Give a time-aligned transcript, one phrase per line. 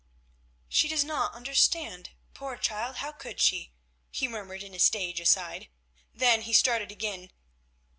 [0.67, 2.09] "She does not understand.
[2.33, 3.71] Poor child, how should she?"
[4.09, 5.69] he murmured in a stage aside.
[6.11, 7.29] Then he started again.